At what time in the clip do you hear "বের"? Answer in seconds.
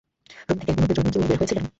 1.29-1.39